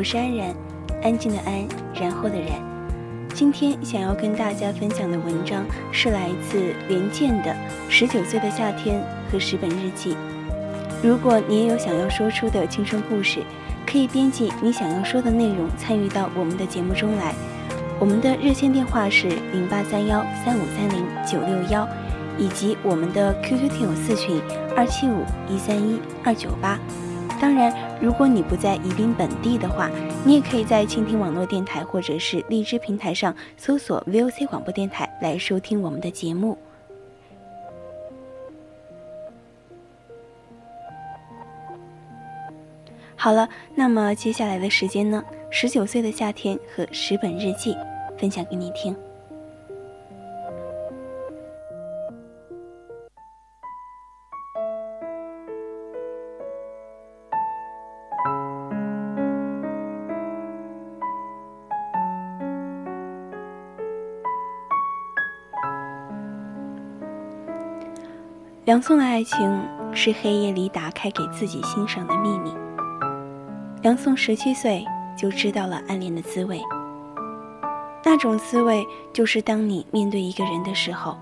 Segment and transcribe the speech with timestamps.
[0.00, 0.54] 我是安然，
[1.02, 2.58] 安静的安，然后的然。
[3.34, 5.62] 今天想要跟大家分享的文章
[5.92, 7.50] 是来自连剑的
[7.90, 8.98] 《十九岁的夏天
[9.30, 10.14] 和十本日记》。
[11.02, 13.42] 如果你也有想要说出的青春故事，
[13.86, 17.34] 可以编辑你想要说的内容参与到我们的节目中来。
[17.98, 21.86] 我们的热线电话是零八三幺三五三零九六幺，
[22.38, 24.40] 以及我们的 QQ 听友四群
[24.74, 26.78] 二七五一三一二九八。
[27.40, 29.90] 当然，如果你不在宜宾本地的话，
[30.26, 36.58] 你也可以在蜻蜓网络电台或者是荔枝平台上搜索 VOC 广播电台来收听我们的节目。
[43.16, 45.24] 好了，那么接下来的时间呢？
[45.50, 47.76] 十九岁的夏天和十本日记，
[48.18, 48.94] 分享给你听。
[68.70, 72.54] 梁宋的爱情是黑夜里打开给自己欣赏的秘密。
[73.82, 74.86] 梁宋十七岁
[75.18, 76.62] 就知道了暗恋的滋味，
[78.04, 81.18] 那种滋味就是当你面对一个人的时候，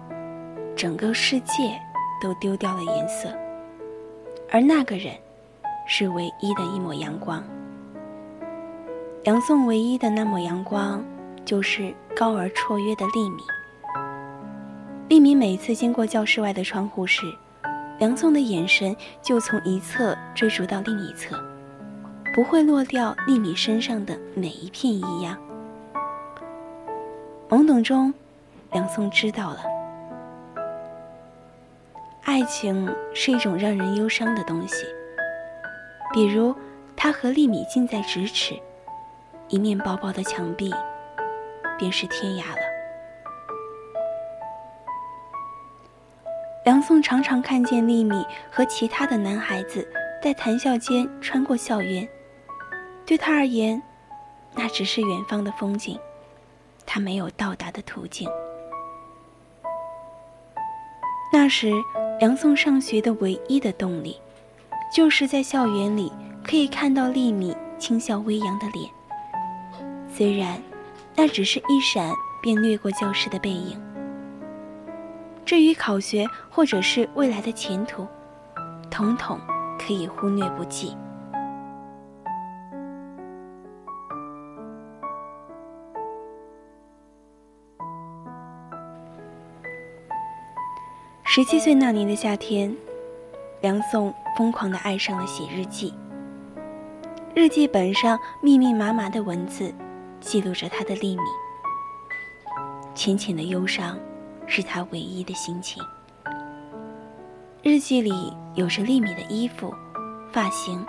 [0.77, 1.81] 整个世界
[2.21, 3.31] 都丢掉了颜色，
[4.51, 5.15] 而那个人
[5.87, 7.43] 是唯一的一抹阳光。
[9.25, 11.03] 梁宋唯一的那抹阳光，
[11.47, 13.43] 就是高而绰约的丽米。
[15.09, 17.35] 丽米每次经过教室外的窗户时，
[17.99, 21.35] 梁宋的眼神就从一侧追逐到另一侧。
[22.35, 25.35] 不会落掉丽米身上的每一片异样。
[27.49, 28.13] 懵懂中，
[28.71, 29.61] 梁宋知道了，
[32.25, 34.85] 爱情是一种让人忧伤的东西。
[36.13, 36.55] 比如，
[36.95, 38.55] 他和丽米近在咫尺，
[39.49, 40.71] 一面薄薄的墙壁，
[41.79, 42.68] 便是天涯了。
[46.69, 49.89] 梁宋常常看见丽米和其他的男孩子
[50.23, 52.07] 在谈笑间穿过校园。
[53.07, 53.83] 对他而言，
[54.55, 55.99] 那只是远方的风景，
[56.85, 58.29] 他没有到达的途径。
[61.33, 61.73] 那时，
[62.21, 64.21] 梁宋上学的唯一的动力，
[64.95, 66.13] 就是在校园里
[66.45, 68.91] 可以看到丽米轻笑微扬的脸。
[70.07, 70.63] 虽然，
[71.17, 72.13] 那只是一闪
[72.43, 73.81] 便掠过教室的背影。
[75.49, 78.07] 至于考学或者是未来的前途，
[78.91, 79.41] 统统
[79.79, 80.95] 可以忽略不计。
[91.25, 92.77] 十七岁那年的夏天，
[93.63, 95.95] 梁宋疯狂的爱上了写日记。
[97.35, 99.73] 日记本上密密麻麻的文字，
[100.21, 101.23] 记录着他的秘密。
[102.95, 103.99] 浅浅的忧伤，
[104.49, 105.81] 是他唯一的心情。
[107.63, 109.73] 日记里有着丽米的衣服、
[110.33, 110.85] 发型，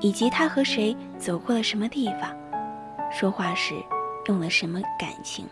[0.00, 2.34] 以及她和谁走过了什么地方，
[3.12, 3.74] 说话时
[4.26, 5.46] 用了什么感情。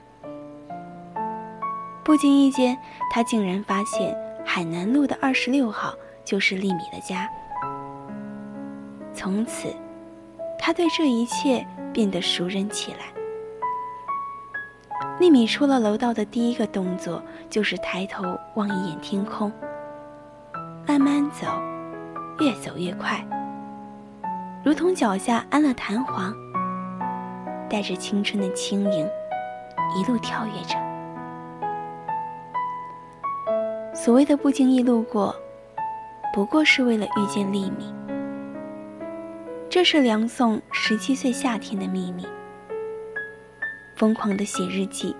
[2.03, 2.77] 不经意间，
[3.13, 5.95] 他竟然发现海南路的二十六号
[6.25, 7.29] 就是丽米的家。
[9.13, 9.75] 从此，
[10.59, 13.18] 他对这一切变得熟人起来。
[15.21, 17.21] 丽米出了楼道的第一个动作
[17.51, 19.51] 就是抬头望一眼天空，
[20.87, 21.47] 慢慢走，
[22.39, 23.25] 越走越快，
[24.65, 26.33] 如同脚下安了弹簧，
[27.69, 29.09] 带着青春的轻盈，
[29.97, 30.77] 一路跳跃着。
[33.93, 35.35] 所谓的不经意路过，
[36.33, 37.93] 不过是为了遇见丽米。
[39.69, 42.25] 这是梁宋十七岁夏天的秘密。
[43.99, 45.15] 疯狂的写日记，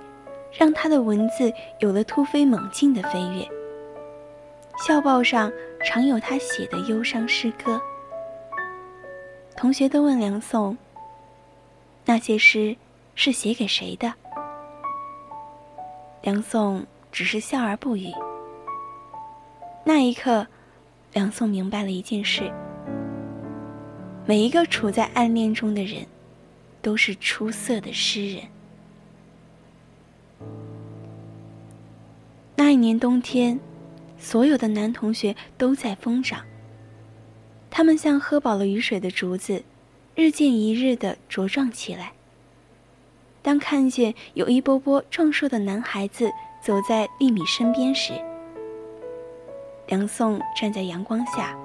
[0.57, 3.47] 让他的文字有了突飞猛进的飞跃。
[4.87, 5.53] 校报上
[5.85, 7.81] 常有他写的忧伤诗歌。
[9.57, 10.79] 同学都问梁颂
[12.07, 12.77] ：“那些诗
[13.17, 14.15] 是写给谁的？”
[16.23, 18.13] 梁宋只是笑而不语。
[19.83, 20.47] 那一刻，
[21.13, 22.49] 梁宋明白了一件事：
[24.25, 26.07] 每一个处在暗恋中的人，
[26.81, 28.45] 都是出色的诗人。
[32.59, 33.61] 那一年冬天，
[34.19, 36.45] 所有的男同学都在疯长。
[37.71, 39.63] 他们像喝饱了雨水的竹子，
[40.17, 42.11] 日渐一日的茁壮起来。
[43.43, 46.29] 当看见有一波波壮硕的男孩子
[46.61, 48.13] 走在丽米身边时，
[49.87, 51.57] 梁颂站在阳光下，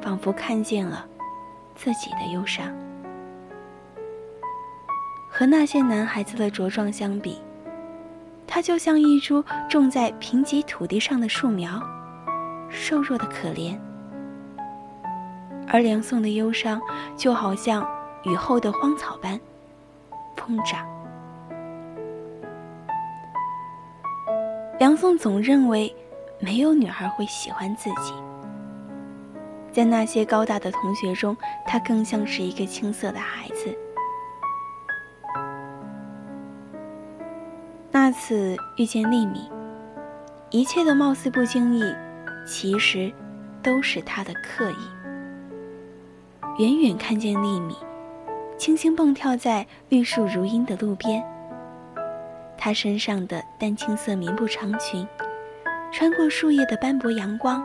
[0.00, 1.06] 仿佛看见了
[1.76, 2.74] 自己的忧伤。
[5.28, 7.38] 和那些男孩子的茁壮相比，
[8.48, 11.80] 他就像一株种在贫瘠土地上的树苗，
[12.68, 13.78] 瘦弱的可怜。
[15.68, 16.80] 而梁宋的忧伤，
[17.16, 17.86] 就好像
[18.24, 19.38] 雨后的荒草般
[20.34, 20.84] 疯长。
[24.80, 25.94] 梁宋总认为。
[26.40, 28.14] 没有女孩会喜欢自己。
[29.72, 31.36] 在那些高大的同学中，
[31.66, 33.76] 他更像是一个青涩的孩子。
[38.08, 39.50] 那次遇见丽米，
[40.48, 41.82] 一切的貌似不经意，
[42.46, 43.12] 其实
[43.62, 44.88] 都是他的刻意。
[46.56, 47.76] 远远看见丽米，
[48.56, 51.22] 轻轻蹦跳在绿树如茵的路边，
[52.56, 55.06] 她身上的淡青色棉布长裙。
[55.92, 57.62] 穿过树叶的斑驳阳光，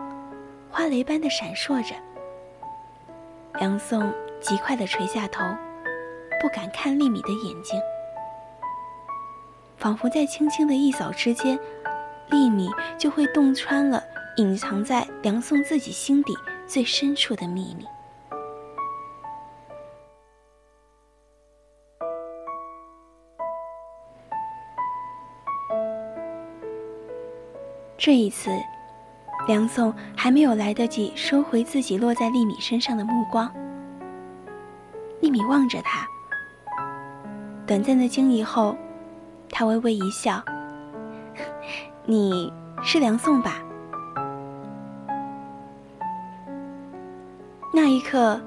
[0.69, 1.95] 花蕾般的闪烁着。
[3.62, 4.12] 梁宋
[4.42, 5.42] 极快地垂下头，
[6.42, 7.80] 不敢看丽米的眼睛，
[9.83, 11.59] 仿佛在轻轻的一扫之间，
[12.30, 14.01] 丽米就会洞穿了
[14.38, 16.33] 隐藏在梁颂自己心底
[16.65, 17.85] 最深处的秘密。
[27.97, 28.51] 这一次，
[29.50, 33.53] 梁颂还没有来得及收回自己落在丽米身上的目光。
[35.19, 36.07] 丽米望着他，
[37.68, 38.77] 短暂的惊疑后，
[39.55, 40.44] 他微微一笑
[42.05, 42.51] ：“你
[42.83, 43.63] 是梁颂吧？”
[47.71, 48.42] 那一刻，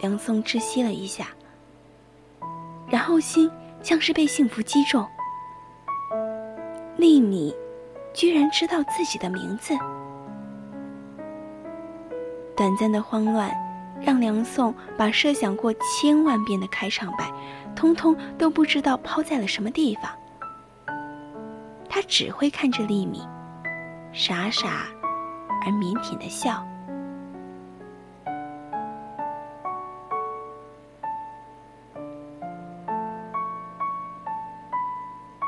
[0.00, 1.26] 梁颂窒息了一下，
[2.88, 3.50] 然后心
[3.82, 5.06] 像是被幸福击中。
[6.96, 7.54] 丽米。
[8.12, 9.72] 居然知道自己的名字。
[12.56, 13.48] 短暂的慌乱，
[14.00, 17.32] 让梁颂把设想过千万遍的开场白，
[17.76, 20.10] 通通都不知道抛在了什么地方。
[21.90, 23.26] 他只会看着丽米，
[24.12, 24.86] 傻傻
[25.62, 26.64] 而腼腆的笑。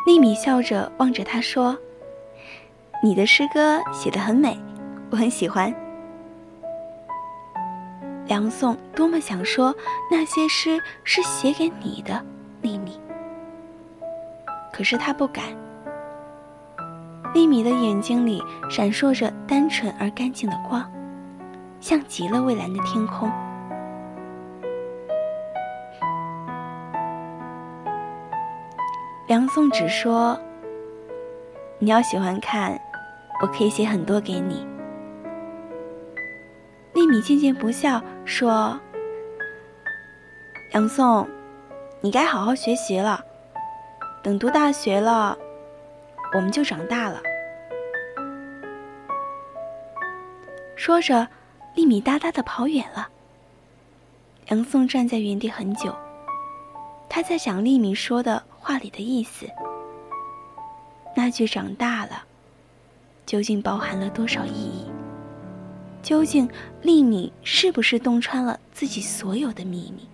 [0.05, 1.79] 丽米笑着望着他说。
[3.05, 4.57] 你的诗歌写得很美，
[5.11, 5.75] 我很喜欢。
[8.27, 9.75] 梁颂多么想说
[10.09, 12.25] 那些诗是写给你的，
[12.61, 13.01] 丽米。
[14.73, 15.62] 可是他不敢。
[17.35, 20.85] 丽米的眼睛里闪烁着单纯而干净的光，
[21.81, 23.31] 像极了蔚蓝的天空。
[29.29, 30.39] 梁颂只说
[31.81, 32.79] ：“你要喜欢看。”
[33.41, 34.65] 我可以写很多给你。
[36.93, 38.79] 丽米渐渐不笑，说
[40.75, 41.29] ：“杨宋，
[42.01, 43.21] 你该好好学习了。
[44.23, 45.37] 等读大学了，
[46.33, 47.21] 我们就长大了。”
[50.77, 51.27] 说着，
[51.75, 53.09] 丽米哒哒的跑远了。
[54.49, 55.95] 梁宋站在原地很久，
[57.09, 59.47] 他在想丽米说的话里的意思。
[61.15, 62.25] 那句“长大了”，
[63.25, 64.87] 究竟包含了多少意义？
[66.03, 70.09] 究竟丽米是不是洞穿了自己所有的秘密？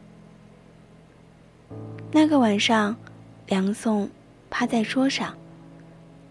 [2.12, 2.94] 那个晚上，
[3.46, 4.10] 梁宋
[4.50, 5.34] 趴在桌上，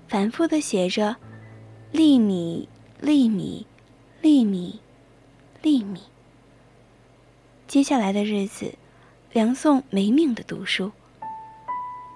[0.08, 1.18] 反复的写着
[1.92, 2.70] “丽米，
[3.02, 3.68] 丽米，
[4.22, 4.80] 丽米，
[5.62, 6.00] 丽米”。
[7.68, 8.74] 接下来的日子，
[9.34, 10.90] 梁宋没命的读书。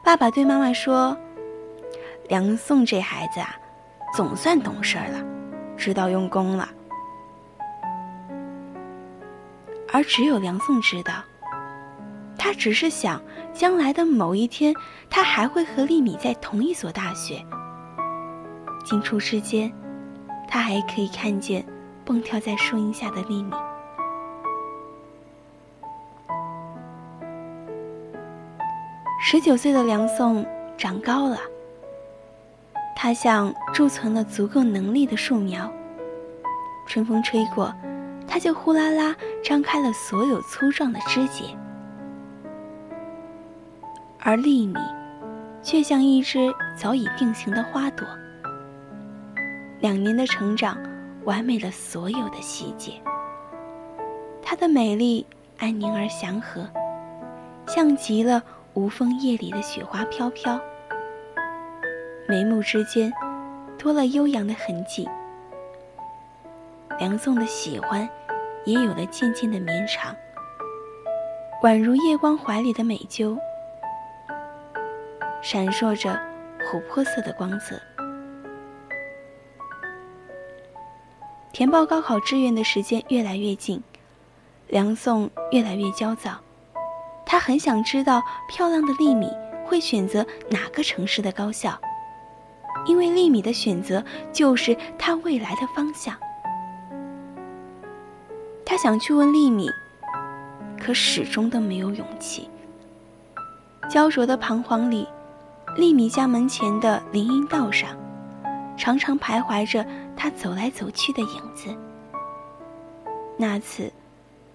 [0.06, 1.18] 爸爸对妈妈说
[2.30, 3.54] ：“梁宋这孩子啊，
[4.16, 5.22] 总算懂事了，
[5.76, 6.70] 知道用功了。”
[9.92, 11.22] 而只有梁宋知道，
[12.38, 13.22] 他只是想
[13.54, 14.74] 将来的某一天，
[15.10, 17.46] 他还会和丽米在同一所大学。
[18.82, 19.72] 进出之间，
[20.48, 21.66] 他还可以看见
[22.04, 23.52] 蹦跳在树荫下的丽米。
[29.24, 30.46] 十九岁的梁宋
[30.78, 31.38] 长高了，
[32.96, 35.72] 他像贮存了足够能力的树苗，
[36.86, 37.74] 春风吹过，
[38.28, 41.46] 他就呼啦啦张开了所有粗壮的枝节。
[44.20, 44.78] 而丽米，
[45.64, 48.06] 却像一只早已定型的花朵，
[49.82, 50.78] 两年的成长
[51.26, 52.94] 完美了所有的细节。
[54.42, 55.26] 她的美丽
[55.58, 56.66] 安宁而祥和，
[57.68, 58.42] 像极了。
[58.74, 60.58] 无风夜里的雪花飘飘，
[62.26, 63.12] 眉目之间
[63.78, 65.06] 多了悠扬的痕迹。
[66.98, 68.08] 梁颂的喜欢
[68.64, 70.16] 也有了渐渐的绵长，
[71.64, 73.38] 宛如夜光怀里的美鸠，
[75.42, 76.18] 闪烁着
[76.72, 77.76] 琥珀色的光泽。
[81.62, 83.84] 填报高考志愿的时间越来越近，
[84.70, 86.32] 梁宋越来越焦躁。
[87.24, 89.30] 他很想知道漂亮的丽米
[89.64, 91.80] 会选择哪个城市的高校，
[92.88, 94.04] 因为丽米的选择
[94.34, 96.18] 就是他未来的方向。
[98.66, 99.70] 他想去问丽米，
[100.80, 102.50] 可始终都没有勇气。
[103.88, 105.08] 焦灼的彷徨里，
[105.78, 107.96] 丽米家门前的林荫道上，
[108.76, 109.86] 常常徘徊着
[110.22, 111.76] 他走来走去的影子。
[113.38, 113.92] 那次，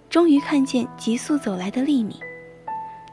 [0.09, 2.21] 终于看见急速走来的丽米。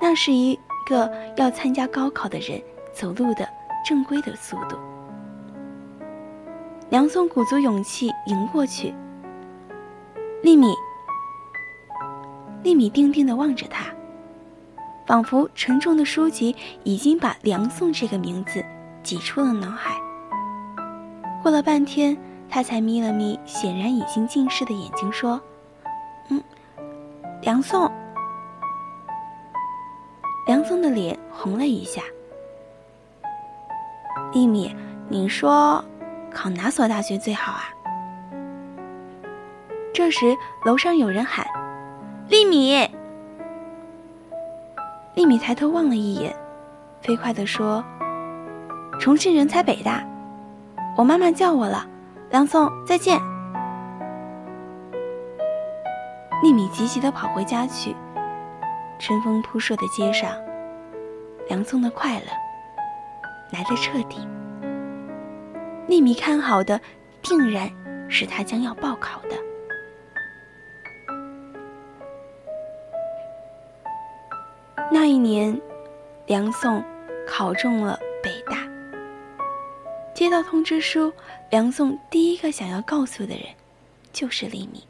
[0.01, 0.57] 那是一
[0.87, 3.49] 个要参加高考的人走路的
[3.85, 4.79] 正规的速度。
[6.91, 8.95] 梁松鼓足勇气迎过去。
[10.45, 10.73] 丽米，
[12.63, 13.87] 丽米定定的望着他，
[15.07, 18.65] 仿佛沉重的书籍已经把梁颂这个名字
[19.03, 20.01] 挤出了脑海。
[21.43, 22.17] 过了半天，
[22.49, 25.41] 他才眯了眯显然已经近视的眼睛，说
[26.31, 26.41] ：“嗯，
[27.43, 27.91] 梁宋。”
[30.47, 32.03] 梁松的脸红了一下。
[34.33, 34.75] 丽米，
[35.09, 35.83] 你说，
[36.31, 37.65] 考哪所大学最好啊？
[39.93, 41.47] 这时，楼上有人喊
[42.29, 42.77] ：“丽米！”
[45.15, 46.35] 丽米抬头望了一眼，
[47.01, 47.83] 飞快地说
[49.01, 50.05] ：“重庆人才北大，
[50.97, 51.87] 我妈妈叫我了。”
[52.35, 53.17] 梁松，再见。
[56.43, 57.95] 丽米急急地跑回家去。
[58.99, 60.33] 春风扑朔的街上，
[61.49, 62.27] 梁松的快乐
[63.53, 64.27] 来得彻底。
[65.87, 66.81] 丽米看好的，
[67.23, 67.71] 定然
[68.09, 69.37] 是他将要报考的。
[74.91, 75.57] 那一年，
[76.27, 76.83] 梁宋
[77.29, 77.97] 考中了。
[80.25, 81.13] 接到通知书，
[81.51, 83.45] 梁宋第一个想要告诉的人，
[84.11, 84.83] 就是丽米。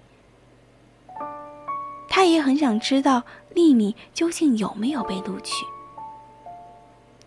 [2.09, 3.21] 他也很想知道
[3.53, 5.67] 丽米究竟有没有被录取。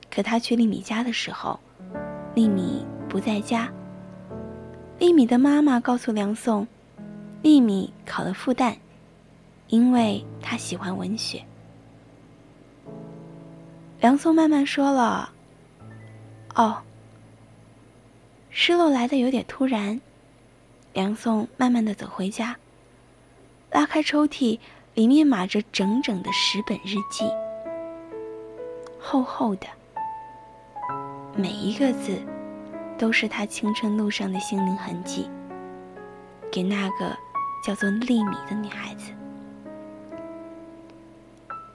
[0.10, 1.60] 可他去丽米家的时候，
[2.34, 3.70] 丽米不在家。
[5.00, 6.66] 丽米的妈妈告诉梁宋，
[7.42, 8.74] 丽米考了复旦，
[9.68, 11.44] 因为她喜欢文学。
[14.00, 15.30] 梁宋慢慢说了
[16.56, 16.78] ：“哦。”
[18.60, 20.02] 失落来的有点突然。
[20.92, 22.58] 梁宋慢慢的走回家，
[23.72, 24.60] 拉开抽屉。
[24.96, 27.30] 里面码着整整的十本日记，
[29.00, 29.68] 厚厚的，
[31.36, 32.20] 每一个字
[32.98, 35.30] 都是他青春路上的心灵痕迹，
[36.52, 37.16] 给那个
[37.64, 39.12] 叫做丽米的女孩子。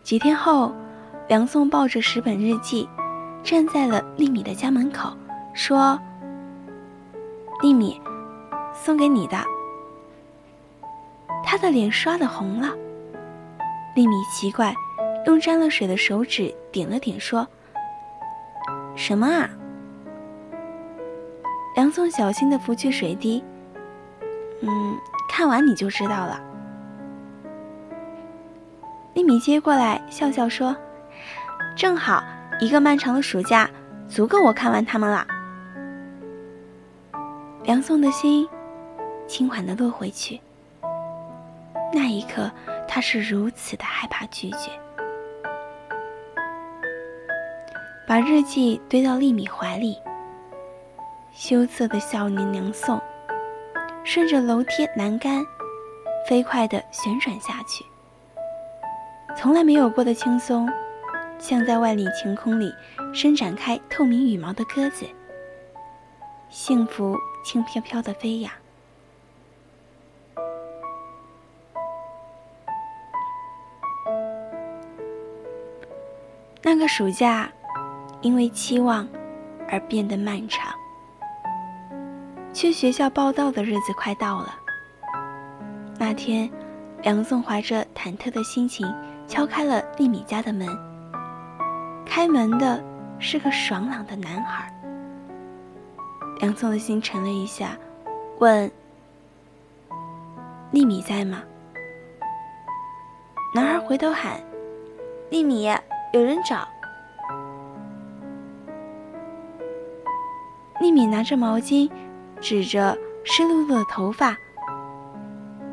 [0.02, 0.74] 几天后，
[1.28, 2.88] 梁宋抱着十本日记，
[3.44, 5.16] 站在了丽米的家门口，
[5.54, 5.96] 说
[7.62, 8.00] ：“丽米，
[8.75, 9.38] 送给你的。”
[11.45, 12.75] 他的脸刷的红了。
[13.95, 14.75] 丽米奇怪，
[15.26, 17.47] 用沾了水的手指点了点，说
[18.97, 19.49] ：“什么啊？”
[21.76, 23.42] 梁宋小心的拂去水滴，
[24.61, 26.40] 嗯，看完你就知道了。
[29.14, 30.75] 丽米接过来，笑笑说
[31.76, 32.23] ：“正好
[32.61, 33.69] 一个漫长的暑假，
[34.09, 35.26] 足够我看完他们了。”
[37.64, 38.49] 梁颂的心
[39.28, 40.40] 轻缓的落回去。
[41.92, 42.50] 那一刻，
[42.88, 44.71] 他是如此的害怕拒绝，
[48.07, 49.97] 把日记堆到丽米怀里。
[51.33, 53.00] 羞涩的少年梁颂，
[54.04, 55.45] 顺着楼梯栏杆，
[56.28, 57.85] 飞快地旋转下去。
[59.37, 60.69] 从来没有过的轻松，
[61.38, 62.75] 像在万里晴空里
[63.14, 65.07] 伸展开透明羽毛的鸽子。
[66.50, 68.52] 幸福轻飘飘的飞扬。
[76.62, 77.50] 那个暑假，
[78.20, 79.06] 因为期望
[79.68, 80.72] 而变得漫长。
[82.52, 84.54] 去学校报道的日子快到了。
[85.99, 86.50] 那天，
[87.02, 88.87] 梁宋怀着忐忑的心情
[89.26, 90.68] 敲开了丽米家的门。
[92.06, 92.82] 开门的
[93.18, 94.72] 是个爽朗的男孩。
[96.42, 97.78] 梁宋的心沉了一下，
[98.40, 98.68] 问
[100.72, 101.40] ：“丽米在吗？”
[103.54, 104.42] 男孩回头喊
[105.30, 105.70] ：“丽米，
[106.12, 106.66] 有人找。”
[110.80, 111.88] 丽米拿着毛巾。
[112.40, 114.37] 指着湿漉漉的头发，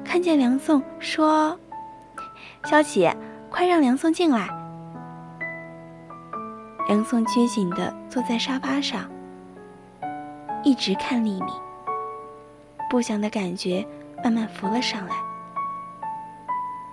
[0.05, 1.57] 看见梁宋，说
[2.65, 3.09] ：“萧启，
[3.49, 4.47] 快让梁宋进来。”
[6.87, 9.09] 梁宋拘谨的坐在沙发上，
[10.63, 11.51] 一直看丽米。
[12.89, 13.85] 不祥的感觉
[14.23, 15.15] 慢慢浮了上来。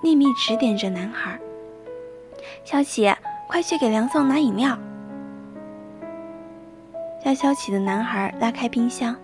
[0.02, 1.38] 丽米指点着男孩
[2.64, 3.12] ：“萧启，
[3.48, 4.78] 快去给梁宋拿饮料。”
[7.24, 9.16] 叫萧启的男孩拉开冰箱。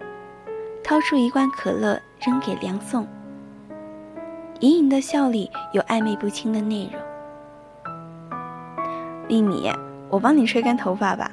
[0.84, 3.06] 掏出一罐可乐扔给梁宋，
[4.58, 7.00] 隐隐的笑里有暧昧不清的内容。
[9.28, 9.70] 丽米，
[10.10, 11.30] 我帮你吹干头发吧，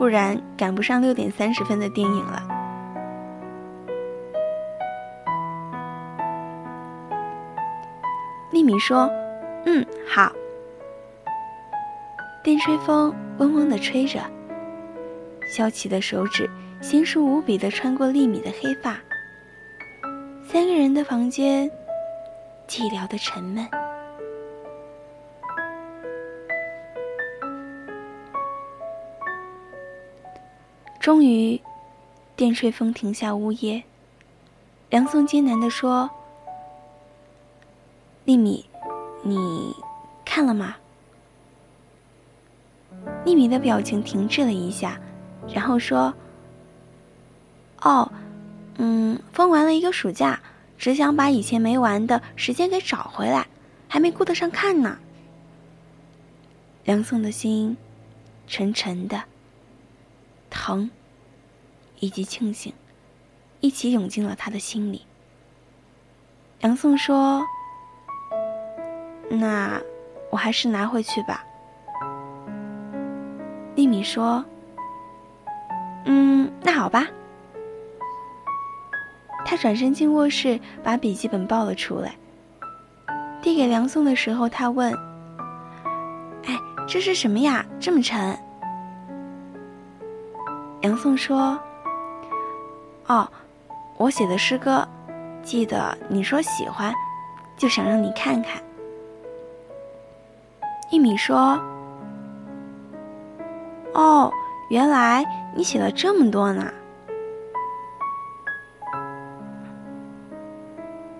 [0.00, 2.42] 不然赶不上六点三十分的电影了。
[8.50, 9.10] 丽米说
[9.66, 10.32] ：“嗯，好。”
[12.42, 14.22] 电吹风嗡嗡的吹着，
[15.54, 16.48] 萧琪的手指。
[16.80, 18.96] 娴熟无比的穿过丽米的黑发。
[20.42, 21.70] 三个人的房间
[22.66, 23.68] 寂寥的沉闷。
[31.00, 31.58] 终于，
[32.36, 33.82] 电吹风停下呜咽。
[34.90, 36.10] 梁宋艰难地说
[38.26, 38.66] ：“丽米，
[39.22, 39.74] 你
[40.26, 40.76] 看了吗？”
[43.24, 45.00] 丽米的表情停滞了一下，
[45.48, 46.12] 然后说。
[47.80, 48.12] 哦，
[48.76, 50.38] 嗯，疯玩了一个暑假，
[50.76, 53.46] 只想把以前没玩的时间给找回来，
[53.88, 54.98] 还没顾得上看呢。
[56.84, 57.74] 梁宋的心
[58.46, 59.22] 沉沉的，
[60.60, 60.90] 疼
[62.00, 62.70] 以及庆幸
[63.60, 65.06] 一起涌进了他的心里。
[66.60, 67.42] 梁宋说
[69.30, 69.80] ：“那
[70.30, 71.42] 我还是拿回去吧。”
[73.74, 74.44] 丽米说
[76.04, 77.06] ：“嗯，那好吧。”
[79.46, 82.14] 他转身进卧室，把笔记本抱了出来，
[83.40, 84.92] 递给梁宋的时候，他问
[86.44, 86.54] ：“哎，
[86.86, 87.64] 这是什么呀？
[87.80, 88.38] 这么沉？”
[90.82, 91.60] 杨宋说
[93.06, 93.28] ：“哦，
[93.98, 94.86] 我写的诗歌，
[95.42, 96.94] 记得你说喜欢，
[97.56, 98.62] 就想让你看看。”
[100.90, 101.60] 一米说
[103.92, 104.32] ：“哦，
[104.70, 106.72] 原来你写了这么多呢。”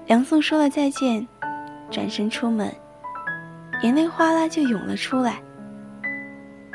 [0.07, 1.29] 梁颂说了再见，
[1.90, 2.75] 转身出门，
[3.83, 5.40] 眼泪哗啦就涌了出来。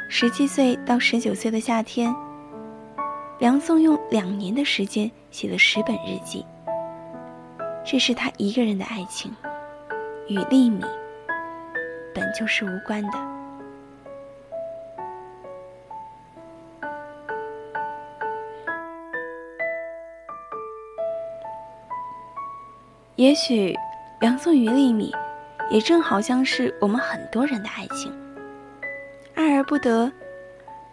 [0.08, 2.16] 十七岁到十九岁的夏天，
[3.38, 6.46] 梁宋用两年的时间写了十本日记。
[7.84, 9.30] 这是他一个人的爱情，
[10.28, 10.84] 与利米
[12.14, 13.36] 本就是无关的。
[23.18, 23.78] 也许，
[24.22, 25.14] 梁宋与丽米，
[25.70, 28.12] 也正好像是我们很多人的爱情。
[29.36, 30.12] 爱而不得，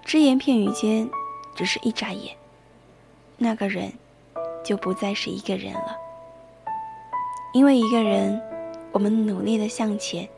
[0.05, 1.09] 只言片语间，
[1.55, 2.37] 只是一眨眼，
[3.37, 3.93] 那个人
[4.65, 5.97] 就不再是一个人了。
[7.53, 8.41] 因为一个人
[8.93, 10.29] 我们努力的向前，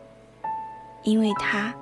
[1.03, 1.72] 因为他，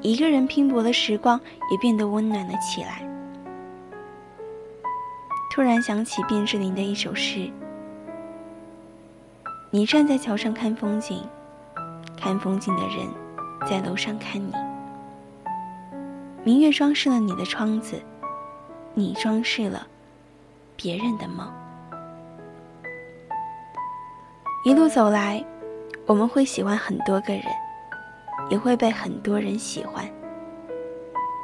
[0.00, 3.02] 一个人拼搏的时光也变得温暖了起来。
[5.52, 7.50] 突然想起卞之琳的一首诗
[9.70, 11.22] ：“你站在桥上看风景，
[12.16, 13.06] 看风景的人
[13.68, 14.52] 在楼上看你。
[16.44, 18.00] 明月装饰了你的窗子，
[18.94, 19.86] 你装饰了
[20.76, 21.52] 别人的梦。
[24.64, 25.44] 一路走来。”
[26.04, 27.44] 我们会喜欢很多个人，
[28.50, 30.04] 也会被很多人喜欢，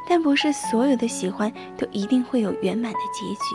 [0.09, 3.55] 但不是所有的喜欢都一定会有圆满的结局。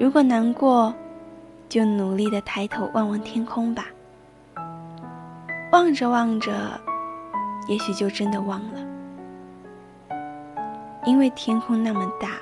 [0.00, 0.94] 如果难过，
[1.68, 3.84] 就努力的抬头望望天空吧。
[5.72, 6.80] 望着望着，
[7.68, 8.80] 也许就真的忘了，
[11.08, 12.32] 因为天空那么大，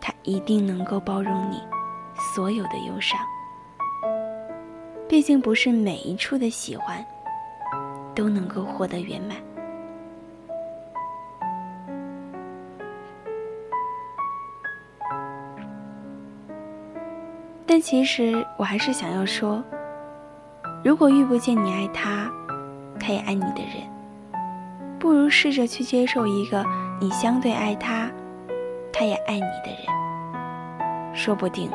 [0.00, 1.62] 它一定能够包容你
[2.34, 3.16] 所有的忧伤。
[5.08, 7.06] 毕竟不是每一处的喜欢
[8.16, 9.36] 都能够获得圆满，
[17.64, 19.62] 但其实我还是想要说，
[20.82, 22.28] 如果遇不见你爱他，
[22.98, 23.88] 他也爱你的人，
[24.98, 26.64] 不如试着去接受一个
[27.02, 28.08] 你相对爱他，
[28.92, 31.68] 他也爱你的人，说不定。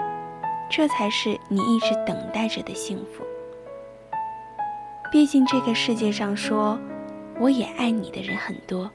[0.69, 3.25] 这才是你一直等待着的幸福。
[5.11, 6.79] 毕竟这个世界上说
[7.41, 8.89] 我也爱你的人很多，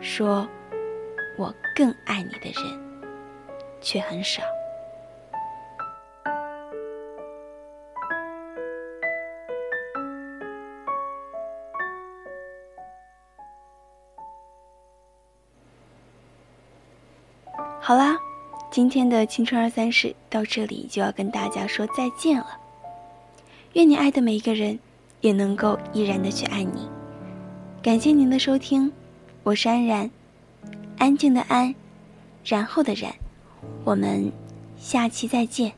[0.00, 0.46] 说
[1.36, 2.80] 我更爱你的人
[3.80, 4.44] 却很少。
[18.84, 22.48] 今天的青春二三事到这里就要跟大家说再见了。
[23.72, 24.78] 愿你爱的每一个人，
[25.22, 26.86] 也能够依然的去爱你。
[27.82, 28.92] 感谢您的收听，
[29.42, 30.10] 我是安然，
[30.98, 31.74] 安静的安，
[32.44, 33.10] 然后的然。
[33.84, 34.30] 我们
[34.76, 35.72] 下期再见。